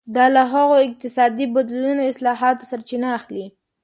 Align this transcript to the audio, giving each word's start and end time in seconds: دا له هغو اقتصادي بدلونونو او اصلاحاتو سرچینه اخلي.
دا 0.15 0.25
له 0.35 0.43
هغو 0.53 0.75
اقتصادي 0.87 1.45
بدلونونو 1.55 2.01
او 2.05 2.11
اصلاحاتو 2.13 2.69
سرچینه 2.71 3.07
اخلي. 3.19 3.45